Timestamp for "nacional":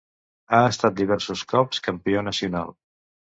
2.31-2.75